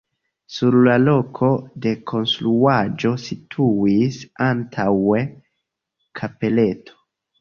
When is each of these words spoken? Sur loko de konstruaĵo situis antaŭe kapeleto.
Sur 0.53 0.77
loko 1.01 1.49
de 1.83 1.91
konstruaĵo 2.11 3.11
situis 3.27 4.19
antaŭe 4.49 5.23
kapeleto. 6.23 6.99